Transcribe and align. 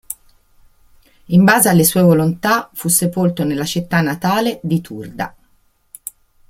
In 1.27 1.43
base 1.45 1.69
alle 1.69 1.83
sue 1.83 2.01
volontà 2.01 2.71
fu 2.73 2.87
sepolto 2.89 3.43
nella 3.43 3.65
città 3.65 4.01
natale 4.01 4.59
di 4.63 4.81
Turda. 4.81 5.35